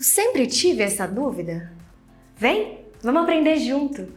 [0.00, 1.70] Sempre tive essa dúvida.
[2.34, 4.08] Vem, vamos aprender junto.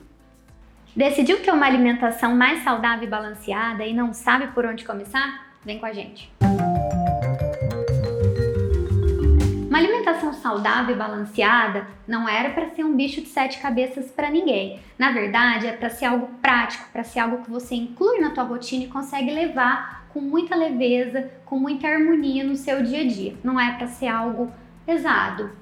[0.95, 5.45] Decidiu ter uma alimentação mais saudável e balanceada e não sabe por onde começar?
[5.61, 6.31] Vem com a gente.
[9.67, 14.31] Uma alimentação saudável e balanceada não era para ser um bicho de sete cabeças para
[14.31, 14.79] ninguém.
[14.97, 18.45] Na verdade, é para ser algo prático, para ser algo que você inclui na tua
[18.45, 23.35] rotina e consegue levar com muita leveza, com muita harmonia no seu dia a dia.
[23.43, 24.49] Não é para ser algo
[24.85, 25.61] pesado.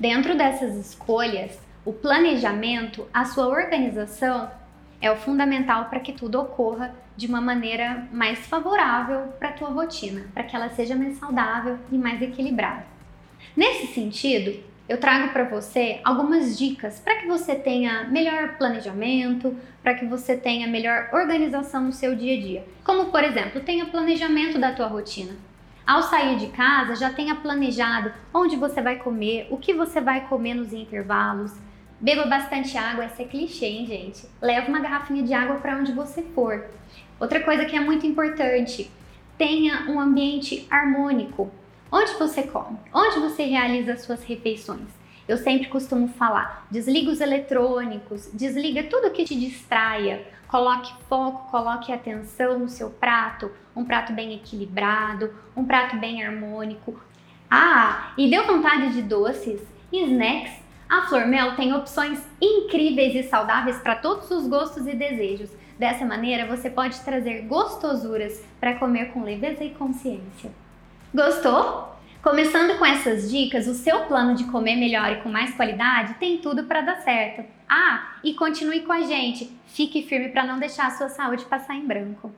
[0.00, 4.50] Dentro dessas escolhas, o planejamento, a sua organização
[4.98, 9.68] é o fundamental para que tudo ocorra de uma maneira mais favorável para a tua
[9.68, 12.86] rotina, para que ela seja mais saudável e mais equilibrada.
[13.54, 19.92] Nesse sentido, eu trago para você algumas dicas para que você tenha melhor planejamento, para
[19.92, 22.64] que você tenha melhor organização no seu dia a dia.
[22.82, 25.49] Como, por exemplo, tenha planejamento da tua rotina.
[25.86, 30.26] Ao sair de casa, já tenha planejado onde você vai comer, o que você vai
[30.28, 31.52] comer nos intervalos.
[32.00, 34.26] Beba bastante água, essa é clichê, hein, gente?
[34.40, 36.64] Leva uma garrafinha de água para onde você for.
[37.18, 38.90] Outra coisa que é muito importante,
[39.36, 41.50] tenha um ambiente harmônico.
[41.90, 42.78] Onde você come?
[42.94, 44.99] Onde você realiza as suas refeições?
[45.30, 51.92] Eu sempre costumo falar: desliga os eletrônicos, desliga tudo que te distraia, coloque foco, coloque
[51.92, 57.00] atenção no seu prato, um prato bem equilibrado, um prato bem harmônico.
[57.48, 59.60] Ah, e deu vontade de doces
[59.92, 60.50] e snacks?
[60.88, 65.50] A Flormel tem opções incríveis e saudáveis para todos os gostos e desejos.
[65.78, 70.50] Dessa maneira, você pode trazer gostosuras para comer com leveza e consciência.
[71.14, 71.99] Gostou?
[72.22, 76.36] Começando com essas dicas, o seu plano de comer melhor e com mais qualidade tem
[76.36, 77.42] tudo para dar certo.
[77.66, 79.50] Ah, e continue com a gente.
[79.66, 82.30] Fique firme para não deixar a sua saúde passar em branco.